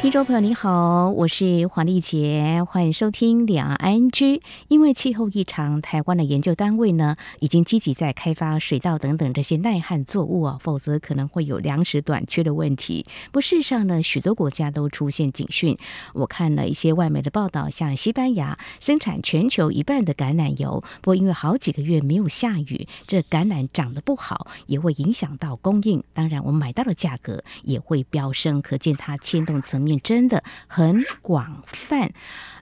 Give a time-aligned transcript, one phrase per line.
[0.00, 4.40] 听众朋友，你好，我是黄丽杰，欢迎收听两岸 ING。
[4.68, 13.04] 因为气候异常，台湾的研究单位呢，已经积极在开发水稻等等这些耐旱作物啊，否则可能会有粮食短缺的问题。
[13.30, 15.76] 不，事实上呢，许多国家都出现警讯。
[16.14, 26.02] 我看了一些外媒的报道，像西班牙生产全球一半的橄榄油，不过因为好几个月没有下雨，这橄榄长得不好，也会影响到供应。
[26.14, 29.89] 当然，我们买到的价格也会飙升，可见它牵动层面。
[29.98, 32.12] 真的很广泛。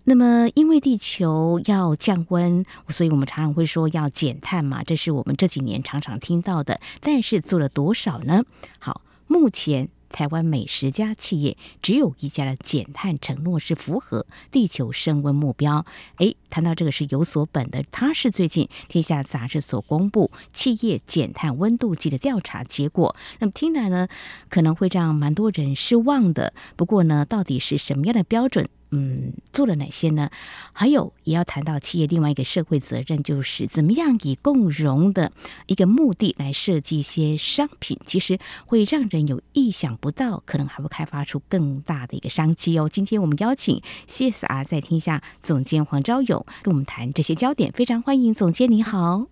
[0.04, 6.80] 那么，因为地球要降温，所以我们常常会说要减碳嘛，这是我们这几年常常听到的。
[7.00, 8.44] 但是做了多少呢？
[8.78, 9.90] 好，目前。
[10.10, 15.84] 台湾每十家企业只有一家的减碳承诺是符合地球升温目标。
[16.18, 23.14] 诶，谈到这个是有所本的，它是最近《天下》杂志所公布企业减碳温度计的调查结果。
[23.38, 24.08] 那么听来呢，
[24.48, 26.54] 可能会让蛮多人失望的。
[26.76, 28.68] 不过呢，到底是什么样的标准？
[28.90, 30.30] 嗯，做了哪些呢？
[30.72, 35.30] 还有也要谈到企业另外一个社会责任，就是怎么样以共荣的
[35.66, 42.88] 一个目的来设计一些商品，其实会让人有意想不到，可能还会开发出更大的一个商机哦。
[42.88, 49.26] 今天我们邀请 CSR 在天下总监黄昭勇跟我们谈这些焦点，非常欢迎总监，你好。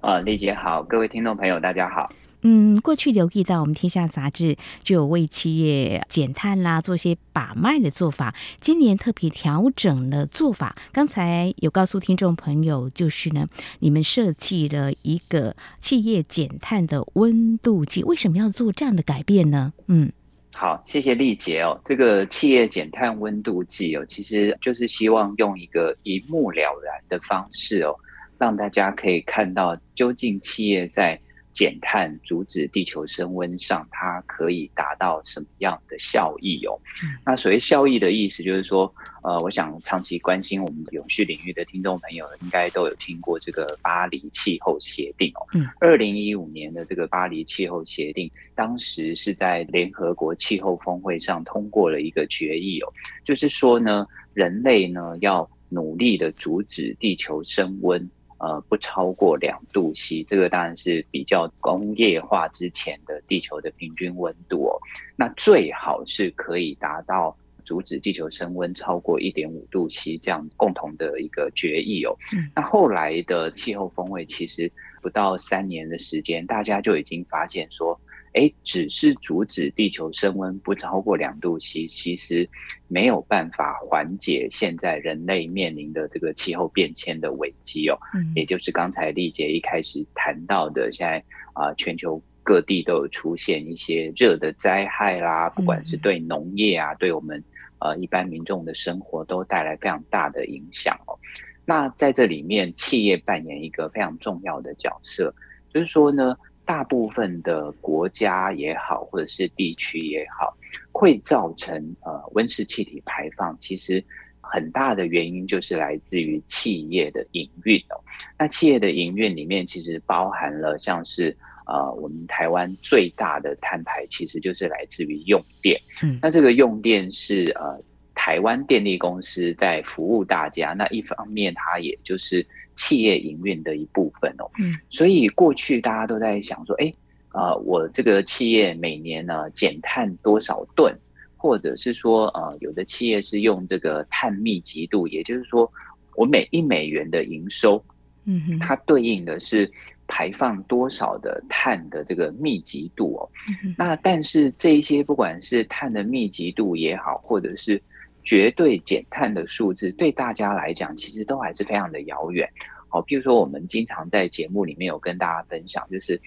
[0.00, 2.10] 啊，丽姐好，各位听众朋友大家好。
[2.46, 8.34] 嗯，过去留意到我们天下杂志就有为企业减碳啦，做些把脉的做法。
[8.60, 10.76] 今年特别调整了做法。
[10.92, 13.46] 刚才有告诉听众朋友，就是呢，
[13.78, 18.04] 你们设计了一个企业减碳的温度计。
[18.04, 19.72] 为什么要做这样的改变呢？
[19.86, 20.12] 嗯，
[20.54, 21.80] 好，谢谢丽姐哦。
[21.82, 27.96] 这个企业减碳温度计哦，其实就是希望用一个一目了然的方式哦，
[28.36, 31.18] 让大家可以看到究竟企业在。
[31.54, 36.76] 减碳、阻止地球升温上，它可以达到什么样的效益哦？
[37.24, 38.92] 那所谓效益的意思，就是说，
[39.22, 45.46] 呃，我想长期关心我们永续领域的听众朋友，应该都有听过这个巴黎气候协定哦。
[45.54, 52.92] 嗯，二零一五年的这个巴黎气候协定，当时是在联合国气候峰会上通过了一个决议哦，
[53.24, 58.10] 就是说呢，人类呢要努力的阻止地球升温。
[58.44, 64.76] 呃，不超过两度 C，这个当然是比较工业化之前的地球的平均温度哦。
[65.16, 67.34] 那最好是可以达到
[67.64, 72.14] 阻止地球升温超过一点五度 C 这样共同的一个决议哦。
[72.54, 77.98] 那后来的气候峰会其实不到三年的时间，大家就已经发现说。
[78.34, 82.48] 哎，只是阻止地球升温不超过两度 C，其实
[82.88, 87.96] 没有办法缓解现在人类面临的这个气候变迁的危机哦。
[88.12, 97.40] 嗯，也就是刚才丽姐一开始谈到的，现在啊，全球各地都有出现一些热的灾害啦，不管是对农业啊，对我们
[97.78, 101.16] 呃一般民众的生活都带来非常大的影响哦。
[101.64, 105.32] 那在这里面，企业扮演一个非常重要的角色，
[105.72, 106.36] 就是说呢。
[106.66, 110.56] 大部分的国家也好，或者是地区也好，
[110.92, 114.02] 会造成呃温室气体排放，其实
[114.40, 118.00] 很大的原因就是来自于企业的营运哦。
[118.38, 121.36] 那企业的营运里面，其实包含了像是
[121.66, 125.78] 呃我们台湾最大的碳排，其实就是来自于用电。
[126.02, 127.78] 嗯，那这个用电是呃
[128.14, 132.46] 台湾电力公司在服务大家，那一方面它也就是。
[132.76, 136.92] 企业营运的一部分哦，嗯，所以过去大家都在想说，哎，
[137.32, 140.94] 呃，我这个企业每年呢减碳多少吨，
[141.36, 145.70] 或者是说，呃，有的企业是用这个碳密集度，也就是说，
[146.16, 147.82] 我每一美元的营收，
[148.24, 149.70] 嗯，它对应的是
[150.06, 153.28] 排放多少的碳的这个密集度哦。
[153.76, 157.80] 那但是这一些不管是碳的密集度也好，或者是
[158.24, 162.48] 绝对减碳的数字对大家来讲，其实都还是非常的遥远。
[162.88, 166.20] 好，比如说我们经常在节目里面有跟大家分享，就是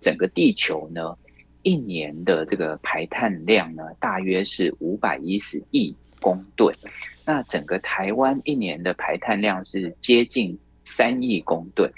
[0.00, 1.16] 整个地球呢，
[1.62, 6.74] 一年的这个排碳量呢，大约是五百一十亿公吨。
[7.24, 11.88] 那整个台湾一年的排碳量是接近三亿公吨。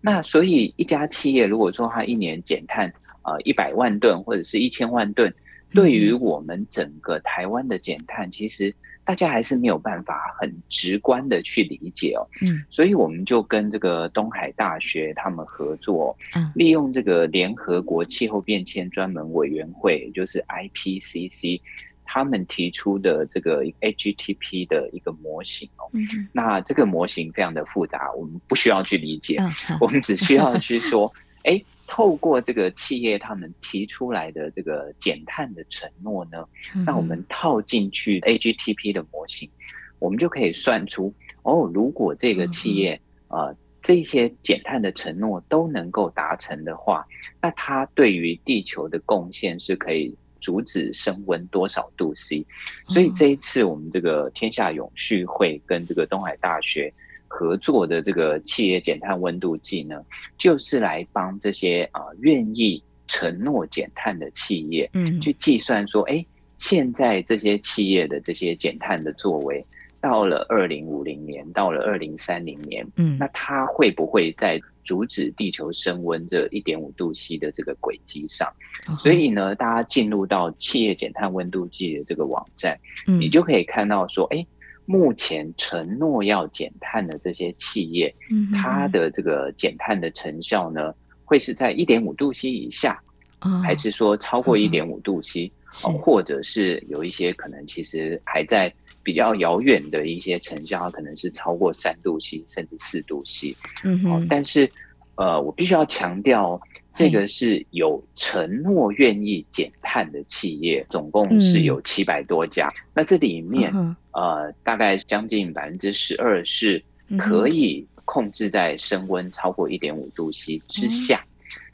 [0.00, 2.90] 那所以一家企业如果说它一年减碳
[3.24, 5.30] 呃一百万吨或者是一千万吨。
[5.72, 8.74] 对于我们整个台湾的减碳，其实
[9.04, 12.26] 大家还是没有办法很直观的去理解哦。
[12.42, 16.16] 嗯，所以我们就跟这个东海大学他们合作，
[16.54, 21.60] 利用这个联合国气候变迁专门委员会，就是 IPCC，
[22.04, 25.88] 他们提出的这个 AGTP 的一个模型哦。
[25.92, 31.12] 嗯，那这个模型非常的复杂，我们不需要去理解，嗯、我们只需要去说，
[31.44, 31.60] 哎，
[31.92, 36.46] 透过这个企业他们提出来的这个减碳的承诺呢，
[36.76, 39.50] 嗯、那我们套进去 AGTP 的模型，
[39.98, 42.94] 我们就可以算出哦，如果这个企业、
[43.28, 43.56] 嗯、呃。
[43.82, 47.02] 这些减碳的承诺都能够达成的话，
[47.40, 52.44] 那它对于地球的贡献是可以阻止升温多少度 C？
[52.88, 56.92] 所以这一次我们这个天下永续会跟这个东海大学
[57.32, 60.04] 合作的这个企业减碳温度计呢，
[60.36, 66.26] 就是来帮这些啊愿意承诺减碳的企业，嗯，去计算说，哎，
[66.58, 69.64] 现在这些企业的这些减碳的作为。
[70.02, 78.48] 到了二零五零年，到了二零三零年，嗯，那它会不会在阻止地球升温这一点五度 C 的这个轨迹上？
[78.88, 84.46] 哦、所以呢，大家进入到企业减碳温度计的这个网站，嗯，你就可以看到说，哎，
[84.90, 90.92] 目前承诺要减碳的这些企业，嗯，它的这个减碳的成效呢，
[91.24, 93.00] 会是在一点五度 C 以下，
[93.42, 95.52] 哦、还是说超过一点五度 C？
[95.84, 98.72] 哦，或者是有一些可能其实还在。
[99.02, 103.56] 比较遥远的一些成效，它可能是超过三度 C 甚至四度 C。
[103.82, 104.70] 嗯哼，但是
[105.14, 106.60] 呃，我必须要强调，
[107.00, 112.68] 这个是有承诺愿意减碳的企业，总共是有七百多家。
[112.68, 113.72] 嗯、那这里面
[114.12, 116.82] 呃，大概将近百分之十二是
[117.18, 121.24] 可以控制在升温超过一点五度 C 之下。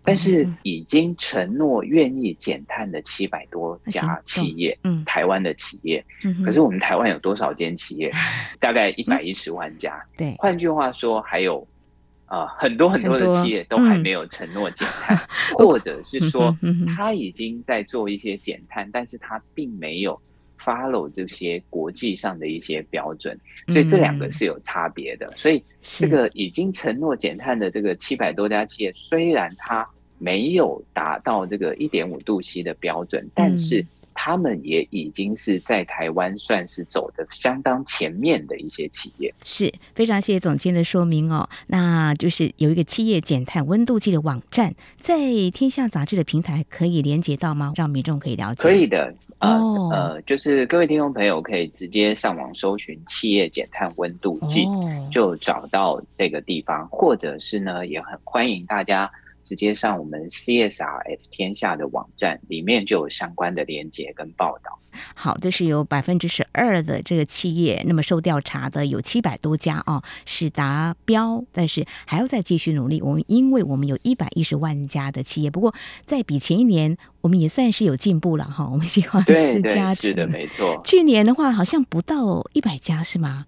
[0.09, 8.09] 但是已经承诺愿意减碳的七百多家企业，嗯，台湾的企业，嗯，可是我们台湾有多少间企业？
[8.61, 10.01] 大概一百一十万家。
[10.17, 11.67] 对，换句话说，还有
[12.27, 15.17] 啊很多很多的企业都还没有承诺减 碳，
[15.55, 16.57] 或者是说
[16.95, 20.21] 他已经在做一些减碳，但是他并没有
[20.61, 23.39] follow 这些国际上的一些标准，
[23.69, 25.33] 所以这两个是有差别的。
[25.37, 29.87] 所以这个已经承诺减碳的这个七百多家企业，虽然它
[30.19, 33.85] 没有达到这个一点五度 C 的标准，但是
[34.17, 39.33] 他们也已经是在台湾算是走的相当前面的一些企业。
[39.45, 41.49] 是非常谢谢总监的说明哦。
[41.67, 45.19] 那就是有一个企业减碳温度计的网站，在
[45.53, 47.73] 天下杂志的平台可以连接到吗？
[47.77, 48.63] 让民众可以了解。
[48.63, 59.11] 可以的，呃、哦、呃，就是各位听众朋友可以直接上网搜寻企业减碳温度计，哦、就找到这个地方，或者是呢，也很欢迎大家。
[59.47, 64.77] 直接上我们 CSR@ at 天下的网站，里面就有相关的连接跟报道。
[65.15, 73.01] 好，这是有百分之十二的这个企业，那么受调查的有七百多家哦，是达标，但是还要再继续努力。
[73.01, 75.73] 我们因为我们有一百一十万家的企业，不过
[76.05, 78.69] 在比前一年，我们也算是有进步了哈。
[78.69, 80.81] 我们希望是加是的，没错。
[80.85, 83.47] 去年的话，好像不到一百家，是吗？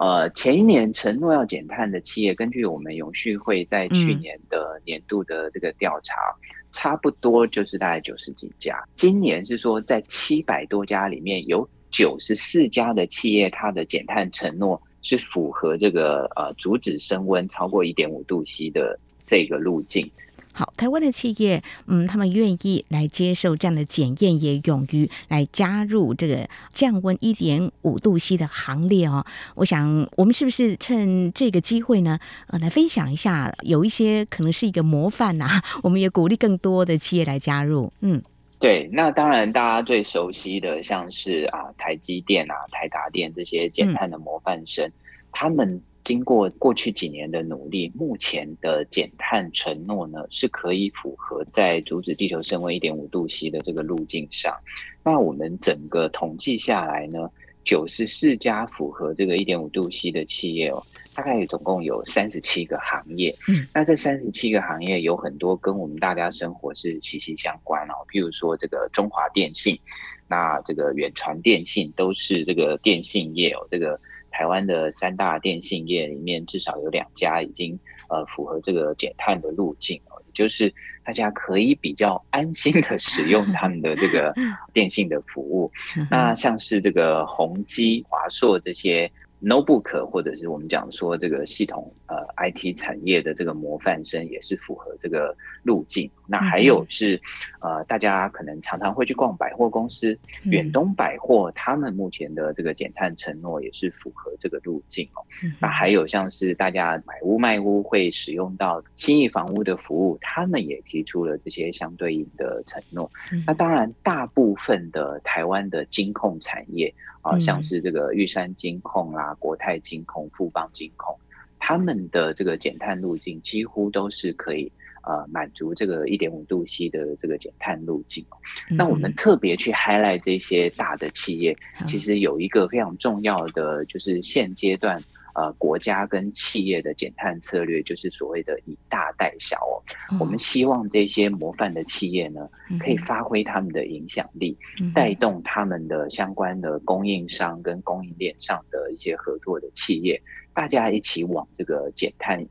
[0.00, 8.82] 呃，前一年承诺要减碳的企业，根据我们永续会在去年的年度的这个调查，嗯、差不多就是大概九十几家。
[8.94, 20.10] 今年是说，在七百多家里面有九十四家的企业，它的减碳承诺是符合这个呃阻止升温超过一点五度 C 的这个路径。
[20.52, 29.24] 好，台湾的企业，嗯，他们愿意来接受这样的检验，也勇于来加入这个降温一点五度 C 的行列哦。
[29.54, 37.92] 我想，我们是不是趁这个机会呢，呃，来分享一下，有一些可能是一个模范呐、啊， 我们也鼓励更多的企业来加入。
[38.00, 38.20] 嗯，
[38.58, 44.90] 对，那当然，大家最熟悉的像是啊，台积电啊、台达电这些减碳的模范生，
[45.30, 45.80] 他们。
[46.02, 54.56] 经过过去几年的努力，目前的减碳承诺呢，是可以符合在阻止地球升温一点五度 C 的这个路径上。
[55.04, 57.30] 那我们整个统计下来呢，
[57.62, 60.82] 九十四家符合这个一点五度 C 的企业哦，
[61.14, 63.36] 大概总共有三十七个行业。
[63.46, 69.78] 嗯，那这三十七个行业有很多跟我们大家生活是息息相关哦，譬如说这个中华电信，
[70.26, 74.00] 那这个远传电信都是这个电信业哦，这个。
[74.30, 80.72] 台湾的三大电信业里面，至少有两家已经呃符合这个减碳的路径哦，也就是
[81.04, 84.32] 大家可以比较安心的使用他们的这个
[84.72, 85.70] 电信的服务。
[86.10, 89.10] 那像是这个宏基、华硕这些
[89.42, 96.10] notebook，或者是我们讲说这个系统呃 IT 产业的这个模范生也是符合这个路径。
[96.26, 97.20] 那还有是
[97.60, 105.24] 呃，大家可能常常会去逛百货公司，远东百货他们目前的这个减碳承诺也是符合这个路径哦。
[105.60, 113.10] 那还有像是大家买屋卖屋会使用到信义房屋的服务，他们也提出了这些相对应的承诺。
[113.46, 116.92] 那当然，大部分的台湾的金控产业。
[117.22, 121.14] 啊，像是这个玉山金控啦、国泰金控、富邦金控，
[121.60, 124.72] 他们的这个减碳路径几乎都是可以
[125.04, 128.24] 呃满足这个一点五度 C 的这个减碳路径。
[128.68, 135.00] 那我们特别去 highlight 这些大的企业，其实有一个非常重要的，就是现阶段。
[135.32, 139.78] 呃，国家跟企业的减碳策略就是所谓的以大带小哦。
[140.18, 142.48] 我们希望这些模范的企业呢，
[142.80, 144.58] 可以发挥他们的影响力，
[144.92, 150.20] 带动他们的相关的供应商跟供应链上的一些合作的企业，
[150.54, 152.44] 大家一起往这个减碳。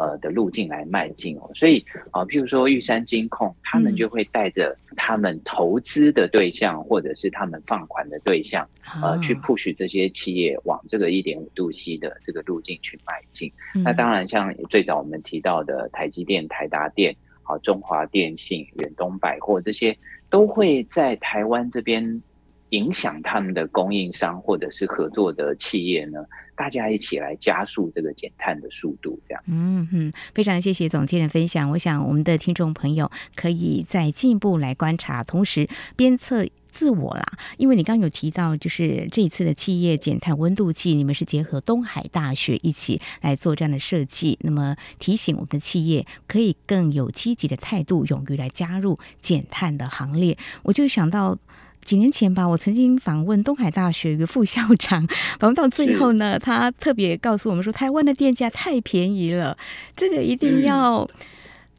[0.00, 8.64] 呃的路径来迈进哦，所以啊、呃，譬如说玉山金控，他们就会带着他们投资的对象，或者是他们放款的对象，
[9.02, 13.52] 呃，去 push 这些企业往这个一点五度 C 的这个路径去迈进。
[13.82, 17.12] 那当然，像最早我们提到的台积电、台达电、
[17.42, 19.98] 啊中华电信、远东百货这些，
[20.30, 22.22] 都会在台湾这边
[22.68, 26.24] 影响他们的供应商或者是合作的企业呢。
[26.58, 29.42] 大家一起来加速这个减碳的速度，这样。
[29.46, 31.70] 嗯哼，非常谢谢总监的分享。
[31.70, 37.24] 我想我们的听众朋友可以再进一步来观察，同时鞭策自我啦。
[37.58, 50.36] 因为你刚刚有提到，就是这一次的企业减碳温度计，你们是结合东海大学一起来做这样的设计，那么提醒我们的企业可以更有积极的态度，勇于来加入减碳的行列。
[50.64, 51.38] 我就想到。
[51.84, 55.06] 几年前吧，我曾经访问东海大学一个副校长，
[55.38, 59.56] 访问到最后呢，他特别告诉我们说，台湾的电价太便宜了，
[59.96, 61.08] 这个一定要。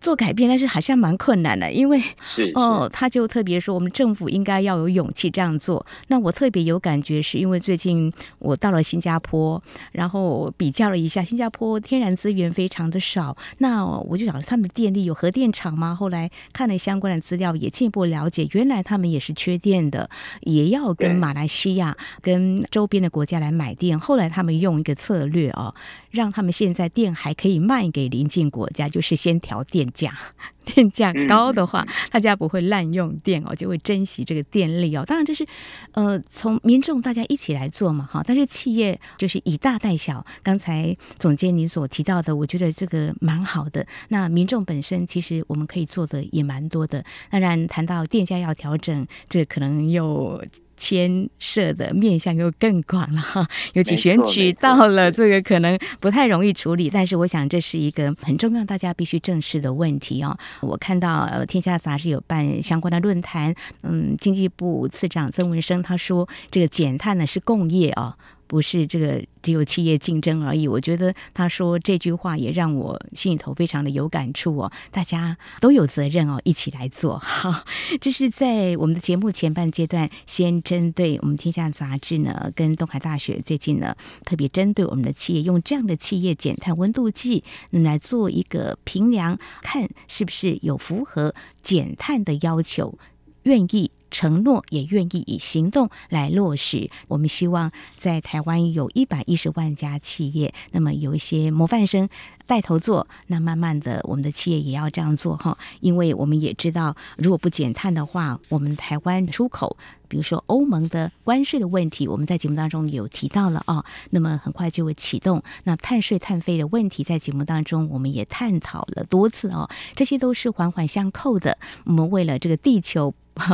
[0.01, 5.85] 做改变，但是好像蛮困难的，因为是，是哦，他就特别说，我们政府应该要有勇气这样做。
[6.07, 15.93] 那我特别有感觉，是因为最近我到了新加坡，然后比较了一下，新加坡天然资源非常的少，那我就想他们的电力有核电厂吗？
[15.93, 20.09] 后来看了相关的资料，也进一步了解，原来他们也是缺电的，
[20.41, 23.99] 也要跟马来西亚跟周边的国家来买电。
[23.99, 25.75] 后来他们用一个策略哦。
[26.09, 30.13] 让他们现在电还可以卖给邻近国家，就是先调电价，
[30.65, 35.03] 电价高的话，大家不会滥用电哦，就会珍惜这个电力哦。
[35.05, 35.45] 当然这是
[35.93, 40.25] 呃从民众大家一起来做嘛哈，但是企业就是以大带小。
[40.43, 43.85] 刚才总监您所提到的，我觉得这个蛮好的。
[44.09, 47.03] 那民众本身其实我们可以做的也蛮多的。
[47.29, 50.43] 当然谈到电价要调整，这可能又。
[50.79, 56.89] 牵涉的面向又更广了哈，尤其选举到了，这个可能不太容易处理。
[56.89, 60.35] 但是我想这是一个很重要，大家必须正视的问题哦。
[60.61, 68.15] 我看到呃，天下杂志有办相关的论坛，嗯，经济部次长曾文生他说，这个减碳呢是共业哦。
[68.49, 74.71] 不是这个只有企业竞争而已，我觉得他说这句话也让我心里头非常的有感触哦。
[74.89, 77.63] 大家都有责任哦，一起来做好。
[78.01, 92.97] 这是在我们的节目前半阶段，先针对我们天下杂志呢，跟东海大学最近呢，特别针对我们的企业，用这样的企业减碳温度计来做一个评量，看是不是有符合减碳的要求，
[93.43, 93.91] 愿意。
[94.11, 96.89] 承诺也愿意以行动来落实。
[97.07, 102.09] 我们希望在台湾有一百一十万家企业，那么有一些模范生
[102.45, 105.57] 带头做，那慢慢的我们的企业也要这样做哈。
[105.81, 113.85] 因为我们也知道，如果不减碳的话，我们台湾出口，比如说欧盟的关税的问题，我们在节目当中有提到了啊。
[114.09, 115.43] 那么很快就会启动。
[115.63, 119.69] 那碳税碳费的问题，在节目当中我们也探讨了多次哦。
[119.95, 121.57] 这些都是环环相扣的。
[121.85, 123.13] 我们为了这个地球。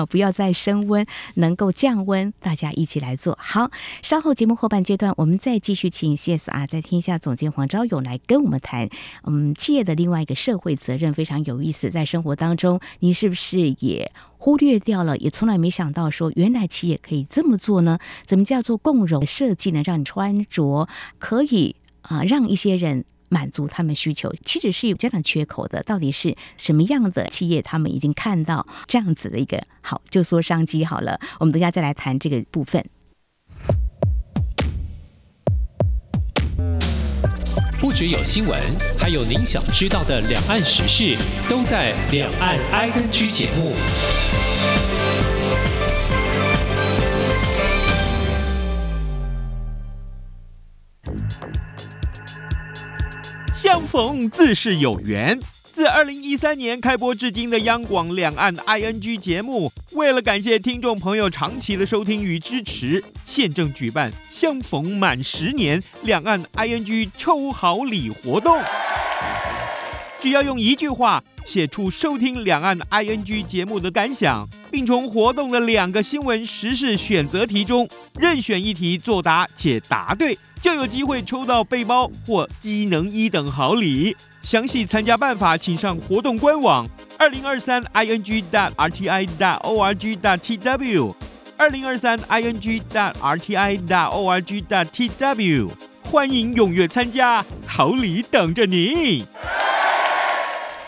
[0.09, 3.71] 不要再升温，能够降温，大家一起来做好。
[4.01, 8.89] 稍后节目后半阶段，我们再继续请 CSR 在天下总监黄昭勇来跟我们谈，
[9.23, 11.89] 嗯，企业的另外一个社会责任非常有意思。
[11.89, 15.17] 在生活当中，你是不是也忽略掉了？
[15.17, 17.99] 也从来没想到说，原来企业可以这么做呢？
[18.25, 19.81] 怎么叫做共融设计呢？
[19.85, 20.87] 让你穿着
[21.19, 23.05] 可以啊，让一些人。
[23.29, 25.83] 满足他们需求，其实是有这样缺口的。
[25.83, 31.19] 到底是什么样的企业，他们已经看到这样子的一个好，就说商机好了。
[31.39, 32.85] 我们等下再来谈这个部分。
[37.81, 38.59] 不只有新闻，
[38.97, 41.15] 还有您想知道的两岸时事，
[41.47, 43.73] 都在《两岸 ING》节目。
[53.65, 55.39] 相逢自是有缘。
[55.63, 68.55] 自二零一三年开播至今的央广两岸 ING 节目，为了感谢听众朋友长期的收听与支持，现正举办相逢满十年两岸 ING 抽好礼活动。
[70.21, 77.87] 只要用一句话写出收听两岸 ING 节目的感想，并从活动的两个新闻时事选择题中
[78.19, 84.17] 任选一题作答且答对，就有机会抽到背包或机能一等好礼。
[84.41, 86.87] 详细参加办法，请上活动官网
[87.17, 91.13] 二零二三 ing dat rti 大 org 大 tw
[91.57, 95.69] 二零二三 ing dot rti dot org dot tw，
[96.03, 99.23] 欢迎踊跃参加，好礼等着你。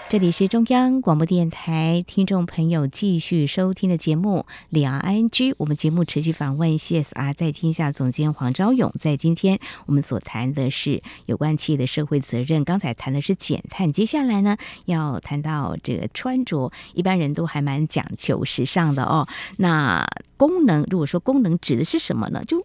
[0.10, 8.94] 这里是中央广播电台听众朋友继续收听的节目《两岸 ING》，我们节目持续访问 CSR 在天下总监黄昭勇。
[9.02, 19.28] 在今天我们所谈的是有关企业的社会责任，刚才谈的是减碳，接下来呢要谈到这个穿着，一般人都还蛮讲求时尚的哦。
[19.58, 22.46] 那功能，如果说功能指的是什么呢？
[22.46, 22.64] 就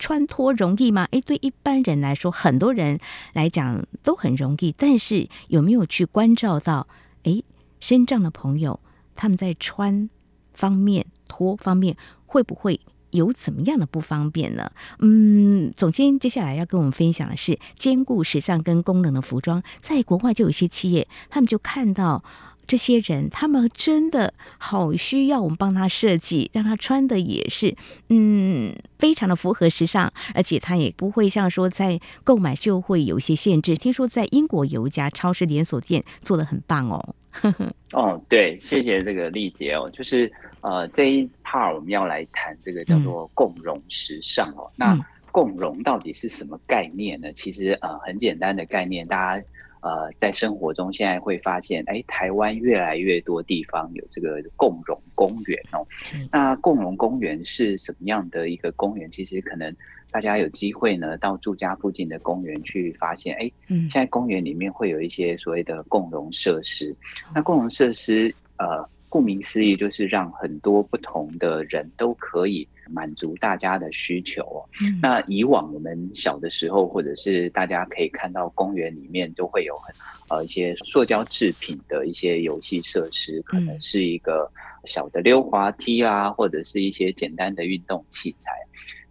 [0.00, 1.06] 穿脱容易吗？
[1.12, 2.98] 诶，对一般人来说，很多人
[3.34, 4.72] 来讲都很容易。
[4.72, 6.88] 但是有没有去关照到，
[7.22, 7.44] 诶，
[7.78, 8.80] 身障的朋友
[9.14, 10.10] 他们在穿
[10.52, 12.80] 方面、脱方面会不会
[13.10, 14.72] 有怎么样的不方便呢？
[14.98, 22.24] 嗯，总监接下来要跟我们分享的是兼顾时尚跟功能的服装，在国外就有些企业，他们就看到。
[22.70, 27.74] 这些人，他们真的好需要我们帮他设计，让他穿的也是，
[28.10, 33.74] 嗯，非常的符合时尚，而且他也不会像说在购买就会有一些限制。
[33.74, 37.16] 听说在英国有一家超市连锁店做的很棒哦。
[37.92, 44.70] 哦，对，谢谢这个丽姐哦，就是呃这一 part 我们要来谈这个叫做共融时尚哦。
[44.70, 47.32] 嗯、那共融到底是什么概念呢？
[47.32, 49.44] 其实呃很简单的概念，大家。
[49.82, 55.86] 呃，在生活中现在会发现，哎，台湾越来越多地方有这个共融公园哦。
[56.30, 59.10] 那共融公园是什么样的一个公园？
[59.10, 59.74] 其实可能
[60.10, 66.94] 大家有机会呢，到住家附近的公园去发现，哎，现在公园里面会有一些所谓的共融设施。
[67.34, 72.68] 那共融设施，呃，顾名思义，就是让很多不同的人都可以。
[72.92, 74.58] 满足大家的需求哦。
[75.00, 79.94] 那以往我们小的时候，或者是大家可以看到公园里面都会有很
[80.28, 84.50] 呃一些塑胶制品的一些游戏设施，可能是一个
[84.84, 88.52] 小的溜滑梯啊，或者是一些简单的运动器材。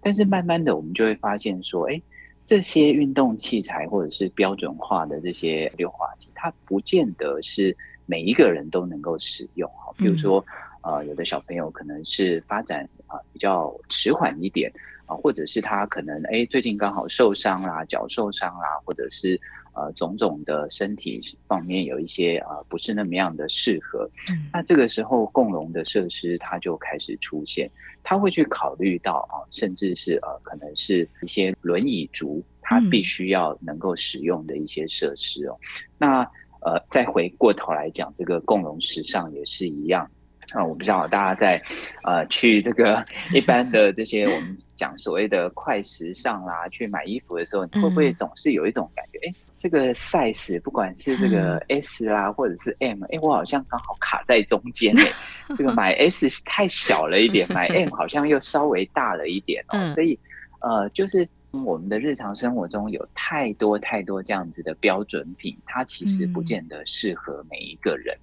[0.01, 2.01] 但是慢慢的，我们就会发现说，哎，
[2.45, 7.75] 这些运动器材或者是标准化的这些溜滑梯，它不见得是
[8.06, 9.93] 每一个人都能够使用哈。
[9.97, 10.43] 比如说。
[10.82, 14.72] 呃，有的小朋友可能是发展啊、呃、比较迟缓一点
[15.06, 19.39] 啊、呃，或者是他可能哎最近刚好受伤啦，脚受伤啦，或者是
[19.74, 24.10] 呃种种的身体方面有一些啊、呃、不是那么样的适合。
[24.30, 27.69] 嗯，那这个时候共融的设施它就开始出现，
[28.04, 35.58] 他会去考虑到啊、呃，甚至是呃可能是一些轮椅族他必须要能够使用的一些设施哦。
[35.62, 35.67] 嗯、
[35.98, 36.22] 那
[36.62, 40.10] 呃再回过头来讲，这个共融时尚也是一样。
[40.53, 41.62] 啊，我不知道大家在，
[42.03, 55.12] 呃，去这个 一般的这些我们讲所谓的快时尚啦，去买衣服的时候，你会不会总是有一种感觉，哎，这个 size 不管是这个 S 啦，或者是 M，哎，我好像刚好卡在中间哎，
[55.57, 60.17] 这个买 S 太小了一点，买 M 好像又稍微大了一点哦，所以，
[60.62, 61.27] 呃，就是。
[61.51, 68.15] 我们的日常生活中有太多太多这样子的标准品，它其实不见得适合每一个人，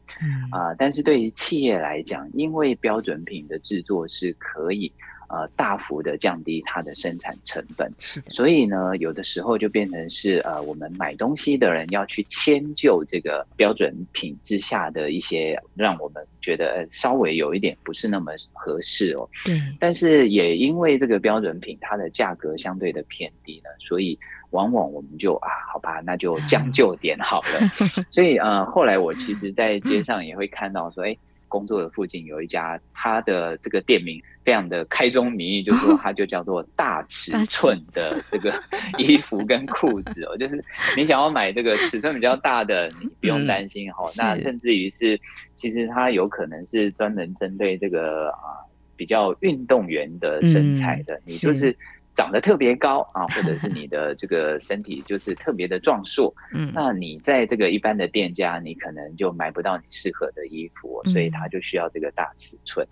[0.51, 4.93] 啊、呃，但是对于企业来讲，因为标准品的制作是可以。
[5.29, 8.21] 呃，大幅的降低它的生产成本，是。
[8.31, 19.29] 所以呢，有的时候就变成是呃，我们买东西的人要去迁就这个标准品之下的一些，让我们觉得稍微有一点不是那么合适哦。
[19.45, 19.61] 对。
[19.81, 24.19] 但是也因为这个标准品它的价格相对的偏低呢，所以
[24.51, 28.05] 往往我们就啊，好吧，那就将就点好了。
[28.13, 31.17] 所以呃，后来我其实在街上也会看到说，哎。
[31.49, 38.63] 工作的附近有一家，它的这个店名非常的开宗明义，就是说它就叫做大尺寸的 这个
[38.99, 40.65] 衣服跟裤子哦，就是
[40.97, 44.05] 你想要买这个尺寸比较大的，你不用担心哈。
[44.17, 45.21] 那甚至于是，
[45.55, 48.63] 其实它有可能是专门针对这个啊
[48.97, 51.77] 比较运动员的身材的，你就是。
[52.17, 62.85] 长得特别高啊，或者是你的这个身体就是特别的壮硕， 嗯，那你在这个一般的店家，你可能就买不到你适合的衣服，所以它就需要这个大尺寸。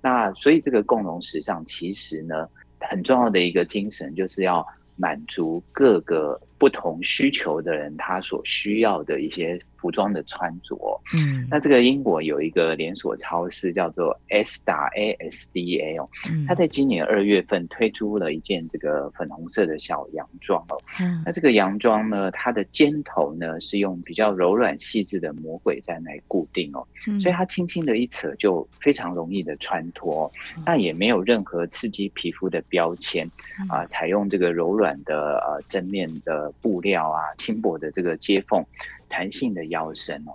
[0.00, 4.64] 那所以这个共荣时尚其实呢，很重要的一个精神就是要
[4.94, 10.76] 满足各个不同需求的人他所需要的一些服装的穿着。
[11.16, 16.08] 嗯，那这个英国有一个连锁超市叫做 Asda A S D A 哦，
[16.46, 20.76] 它在今年二月份推出了一件这个粉红色的小洋装哦。
[21.00, 30.30] 嗯，那这个洋装呢，它的肩头呢是用比较柔软细致的魔鬼毡来固定哦，嗯，所以它轻轻的一扯就非常容易的穿脱，
[30.66, 33.30] 那也没有任何刺激皮肤的标签
[33.68, 38.64] 啊，采用这个柔软的呃针面的布料啊，轻薄的这个接缝，
[39.08, 40.32] 弹性的腰身哦。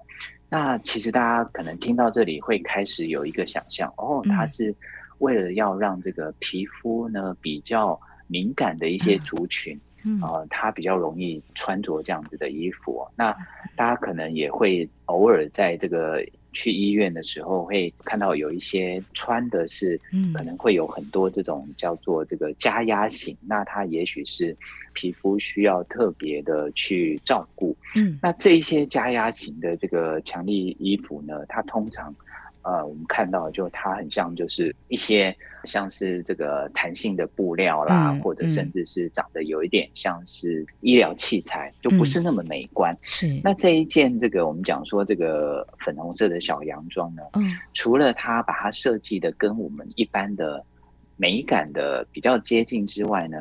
[0.50, 4.74] 那其实大家可能听到这里会开始有一个想象哦，它是
[5.20, 9.80] 为了要让这个皮肤呢比较敏感的一些族群。
[10.06, 13.12] 嗯，呃，他比较容易穿着这样子的衣服哦。
[13.16, 13.34] 那
[13.74, 16.22] 大家可能也会偶尔在这个
[16.52, 23.34] 去医院的时候，会看到有一些穿的是，嗯，可能会有很多这种叫做这个加压型。
[23.48, 24.54] 那它也许是
[24.94, 27.76] 皮肤需要特别的去照顾。
[27.96, 32.14] 嗯，那这一些加压型的这个强力衣服呢，它通常。
[32.66, 42.98] 呃，我们看到就它很像，就是一些像是这个弹性的布料啦，嗯、或者甚至是长得有一点像是医疗器材，嗯、就不是那么美观。
[43.02, 43.38] 是。
[43.44, 50.66] 那这一件这个我们讲说这个粉红色的小洋装呢，嗯，除了它把它设计的跟我们一般的
[51.24, 53.38] 美感的比较接近之外呢，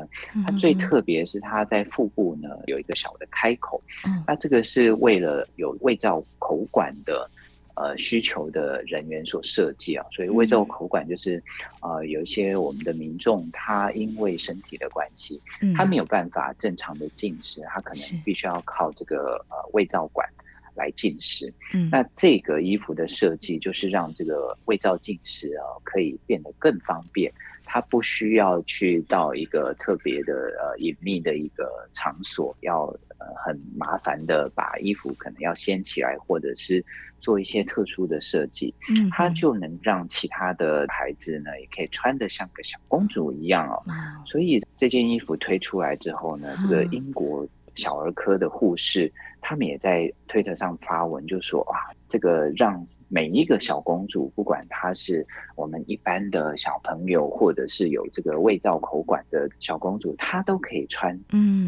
[0.47, 7.29] 它最特别是它在腹部呢有一个小的开口，嗯，那这个是为了有胃造口管的。
[7.75, 11.43] 呃，需求的人员所设计啊，所以胃造口管就是，
[11.81, 15.41] 呃，有一些我们的民众，他因为身体的关系，
[15.75, 20.29] 他没有办法正常的进食，他可能必须要靠这个呃胃造管
[20.75, 21.51] 来进食。
[21.73, 27.33] 嗯，那这个衣服的设计就是让这个胃造进食啊，可以变得更方便。
[27.73, 32.85] 他不需要去到一个特别的呃隐秘的一个场所，要
[33.17, 36.85] 呃很麻烦的把衣服可能要掀起来，或者是
[37.19, 43.83] 做一些特殊的设计，嗯，他就能让其他的孩子呢也可以穿得像个小公主一样哦。
[44.27, 52.87] 所以这件衣服推出来之后呢，这个英国小儿科的护士他们也在推特上发文，就说哇，这个让。
[53.13, 61.15] 每一个小公主，不管她是我们一般的小朋友，或者是有这个胃造口管的小公主，她都可以穿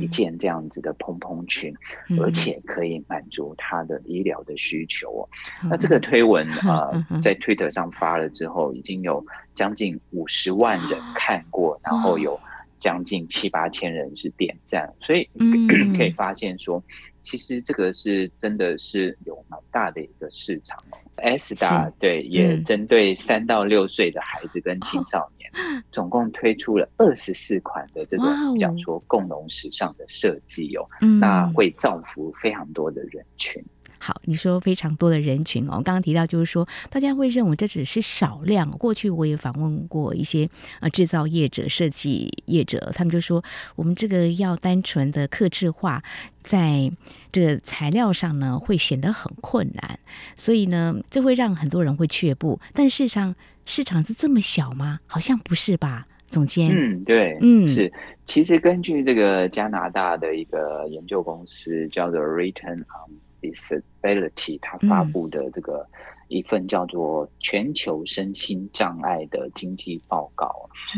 [0.01, 1.75] 一件这样子的蓬蓬裙，
[2.09, 5.29] 嗯、而且可以满足她的医疗的需求哦。
[5.63, 9.23] 嗯、那这个推文啊，呃，在 Twitter 上发了之后，已经有
[9.55, 12.41] 将近五十万人看过，然后有
[12.79, 15.29] 将近七八千人是点赞，所以
[15.95, 16.83] 可以发现说，
[17.25, 20.99] 其实这个是真的是有蛮大的一个市场哦。
[21.17, 33.65] Asda 对，也针对三到六岁的孩子跟青少年，嗯、总共推出了二十四款的这种讲说共融时尚的设计哦，嗯、那会造福非常多的人群。
[34.07, 38.71] 好，你说非常多的人群哦，刚刚提到就是说，大家会认为这只是少量。
[38.73, 40.47] 过去我也访问过一些
[40.81, 43.43] 呃制造业者、设计业者，他们就说，
[43.77, 46.03] 我们这个要单纯的克制化，
[46.43, 46.93] 在
[47.33, 49.99] 这个材料上呢，会显得很困难，
[50.37, 52.61] 所以呢，这会让很多人会却步。
[52.75, 55.01] 但事实上，市场是这么小吗？
[55.07, 56.71] 好像不是吧，总监？
[56.77, 57.91] 嗯，对，嗯，是。
[58.27, 65.87] 其实根据这个加拿大的一个研究公司叫做 Return on Disability，他发布的这个
[66.29, 70.47] 一份叫做《全球身心障碍的经济报告》，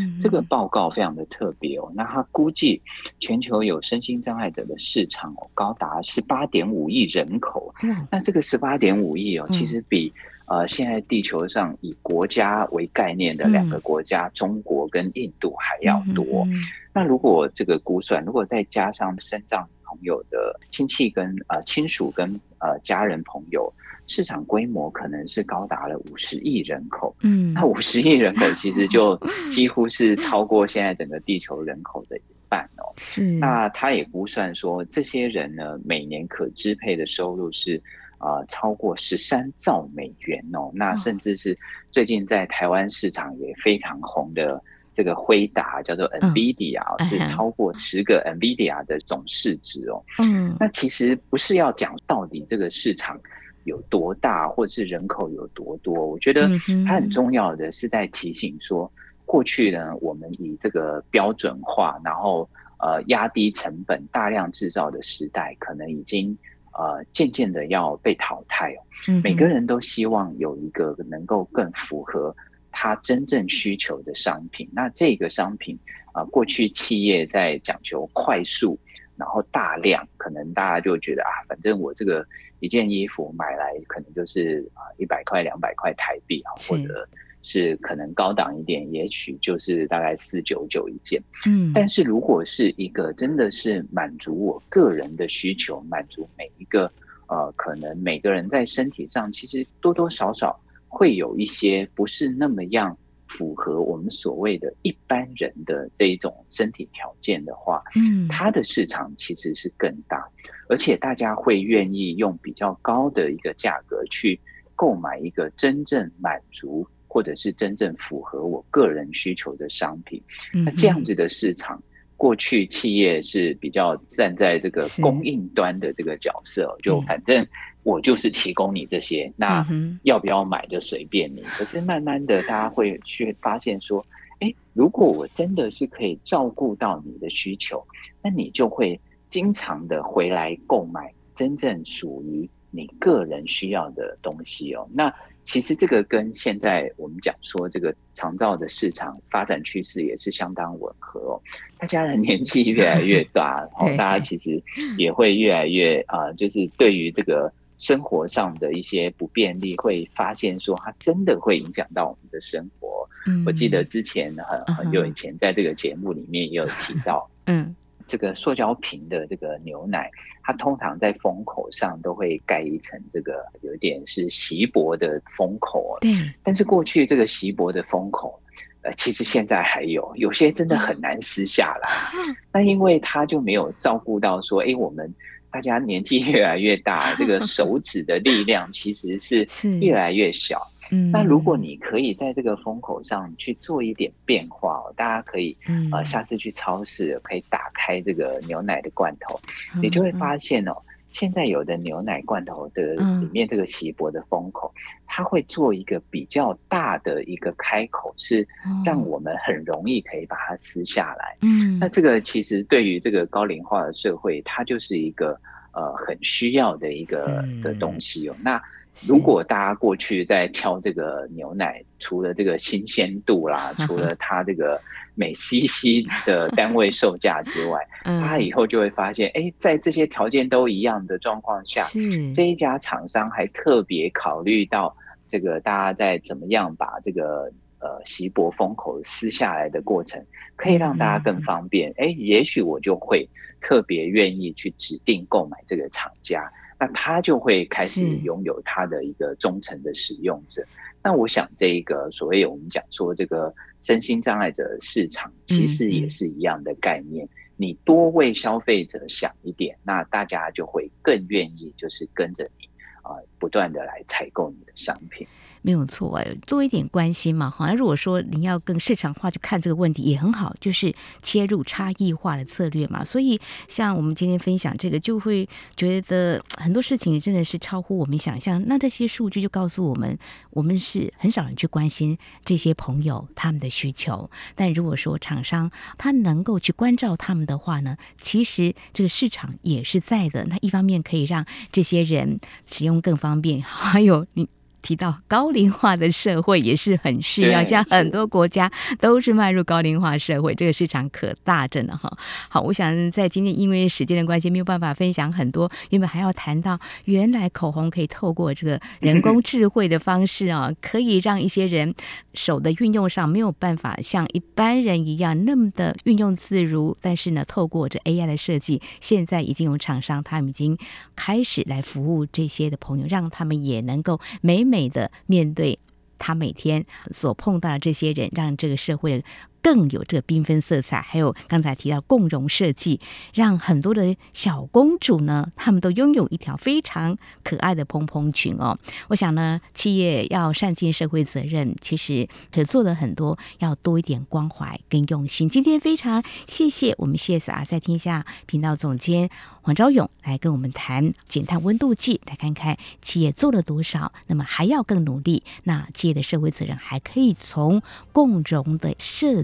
[0.00, 1.90] 嗯，这个报告非常的特别哦。
[1.94, 2.80] 那他估计
[3.18, 7.74] 全球有身心障碍者的市场哦，高达十八点五亿人口。
[7.82, 10.12] 嗯，那这个十八点五亿哦，其实比
[10.46, 16.46] 呃现在地球上以国家为概念的两个国家，中国跟印度还要多。
[16.94, 23.72] 那如果这个估算，如果再加上身障朋友的亲戚跟呃亲属跟呃家人朋友，
[24.06, 27.14] 市场规模可能是高达了五十亿人口。
[27.20, 29.18] 嗯，那五十亿人口其实就
[29.50, 32.92] 几乎是超过现在整个地球人口的一半哦。
[32.96, 37.80] 是，那他也估算说，这些人呢每年可支配的收入是
[38.18, 40.70] 呃超过十三兆美元哦。
[40.74, 41.56] 那甚至是
[41.90, 44.60] 最近在台湾市场也非常红的。
[44.96, 50.02] 这个辉达叫做 NVIDIA，哦，是超过十个 NVIDIA 的总市值哦。
[50.22, 53.20] 嗯，那其实不是要讲到底这个市场
[53.64, 56.06] 有多大，或者是人口有多多。
[56.06, 56.48] 我觉得
[56.86, 58.90] 它很重要的是在提醒说，
[59.26, 66.34] 过去呢，我们以这个标准化，然后呃压低成本、大量制造的时代，可能已经
[66.72, 68.80] 呃渐渐的要被淘汰哦。
[69.22, 72.34] 每个人都希望有一个能够更符合。
[72.78, 75.78] 他真正需求的商品，那这个商品
[76.12, 78.78] 啊，过去企业在讲求快速
[79.16, 82.22] 然后大量，可能大家就觉得啊，反正我这个
[82.60, 87.08] 一件衣服买来可能就是啊一百块、两百块台币啊，或者
[87.40, 91.18] 是可能高档一点，也许就是大概四九九一件。
[91.46, 96.92] 嗯，但是如果是一个真的是满足我个人的需求，满足每一个
[97.28, 100.60] 呃，可能每个人在身体上其实多多少少
[100.96, 102.96] 会有一些不是那么样。
[103.28, 110.24] 符合我们所谓的一般人的这一种身体条件的话，嗯，它的市场其实是更大，
[110.68, 114.40] 而且大家会愿意用比较高的一个价格去
[114.76, 120.22] 购买一个真正满足或者是真正符合我个人需求的商品。
[120.64, 121.82] 那这样子的市场，
[122.16, 127.44] 过去企业是比较站在这个供应端的这个角色，就反正。
[127.86, 129.64] 我就是提供你这些，那
[130.02, 131.40] 要不要买就随便你。
[131.42, 134.04] 可是慢慢的，大家会去发现说，
[134.40, 137.80] 哎，如果我真的是可以照顾到你的需求，
[138.20, 144.84] 那你就会经常的回来购买真正属于你个人需要的东西哦。
[144.92, 151.40] 那其实这个跟现在我们讲说这个长照的市场发展趋势也是相当吻合哦。
[151.78, 154.60] 大家的年纪越来越大， 然后大家其实
[154.98, 157.48] 也会越来越啊，就是对于这个。
[157.78, 163.08] 生活上的一些不便利，会发现说它真的会影响到我们的生活。
[163.26, 167.74] 嗯，我记得之前很很久以前在这个节目里面也有提到，嗯，
[168.06, 170.10] 这个塑胶瓶的这个牛奶，
[170.42, 175.98] 它通常在封口上都会盖一层这个有点是锡箔的封口。
[176.00, 178.40] 对，但是过去这个锡箔的封口，
[178.82, 181.88] 呃，其实现在还有有些真的很难撕下来。
[182.52, 185.14] 那因为它就没有照顾到说，哎，我们。
[185.50, 189.46] 大家年纪越来越大， 这个手指的力量其实是
[189.80, 190.60] 越来越小。
[190.92, 195.56] 嗯，那如果你可以在这个风口上去做一点变化，大家可以
[195.90, 199.40] 呃下次去超市可以打开这个牛奶的罐头，
[199.82, 200.76] 你就会发现哦，
[201.18, 204.70] 现在有的牛奶罐头的里面这个锡箔的封口，
[205.06, 208.46] 它会做一个比较大的一个开口，是
[208.84, 211.34] 让我们很容易可以把它撕下来。
[211.40, 215.40] 嗯，那这个其实对于这个高龄化的社会，它就是一个
[215.72, 218.36] 呃很需要的一个的东西哦。
[218.44, 218.62] 那
[219.08, 224.78] 如果大家过去在挑这个牛奶，除了这个新鲜度啦， 除了它这个。
[225.16, 231.84] 每 CC 的单位售价之外， 他以后就会发现，哎，在这些条件都一样的状况下，
[232.32, 234.94] 这一家厂商还特别考虑到
[235.26, 237.50] 这个大家在怎么样把这个
[237.80, 240.22] 呃锡箔封口撕下来的过程，
[240.54, 241.92] 可以让大家更方便。
[241.96, 243.28] 哎，也许我就会
[243.60, 246.48] 特别愿意去指定购买这个厂家，
[246.78, 250.62] 那他就会开始拥有他的一个忠诚的使用者。
[251.06, 257.24] 那我想，这一个所谓我们讲说这个身心障碍者市场，其实也是一样的概念。
[257.24, 257.54] 嗯嗯。
[257.58, 262.68] 你多为消费者想一点，那大家就会更愿意，就是跟着你
[263.02, 265.24] 啊，不断的来采购你的商品。
[265.66, 267.50] 没有错哎，多一点关心嘛。
[267.50, 273.04] 好像如果说您要更市场化去看这个问题也很好，就是切入差异化的策略嘛。
[273.04, 278.62] 所以像我们今天分享这个，就会觉得很多事情真的是超乎我们想象。
[278.68, 280.16] 那这些数据就告诉我们，
[280.50, 284.30] 我们是很少人去关心这些朋友他们的需求。
[284.54, 290.44] 但如果说厂商他能够去关照他们的话呢，其实这个市场也是在的。
[290.44, 294.48] 那一方面可以让这些人使用更方便， 还有你。
[294.86, 298.70] 提到高龄化的社会也是很需要，像很多国家
[299.00, 302.16] 都是迈入高龄化社会，这个市场可大着呢哈。
[302.48, 311.92] 好，我想在今天因为时间的关系，没有办法分享很多，因为还要谈到原来口红可以透过这个人工智慧的方式啊， 可以让一些人
[312.34, 320.78] 手的运用上没有办法像一般人一样那么的运用自如，但是呢，透过这 AI 的设计，现在已经有厂商他们已经
[321.16, 324.75] 开始来服务这些的朋友，让他们也能够美美。
[324.76, 325.78] 美的面对
[326.18, 329.24] 他每天所碰到的这些人，让这个社会
[329.66, 331.00] 更有这缤纷色彩。
[331.00, 333.00] 还有刚才提到共融设计，
[333.34, 338.78] 让很多的小公主呢，她们都拥有一条非常可爱的蓬蓬裙哦。
[339.08, 345.48] 我想呢，企业要善尽社会责任，其实可做了很多，要多一点关怀跟用心。
[345.48, 349.28] 今天非常谢谢我们 CSR 在天下频道总监。
[349.62, 355.42] 黄昭勇来跟我们谈减碳温度计，来看看企业做了多少，那么还要更努力。
[355.64, 359.42] 那企业的社会责任还可以从共融的设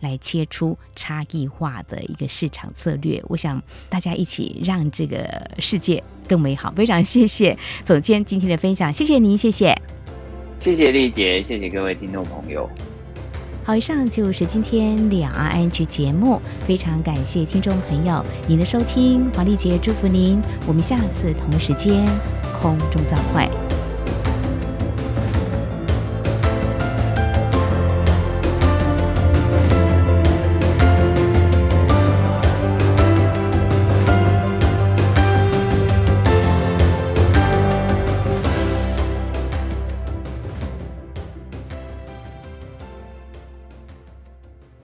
[0.00, 3.22] 来切出差异化的一个市场策略。
[3.28, 6.72] 我想大家一起让这个世界更美好。
[6.76, 9.74] 非常谢谢总监今天的分享，谢谢您，谢谢，
[10.58, 12.68] 谢谢丽姐，谢谢各位听众朋友。
[13.66, 22.04] 好，以上就是今天两岸 ING 节目，非常感谢听众朋友您的收听，黄丽杰祝福您，我们下次同一时间
[22.60, 23.48] 空中再会。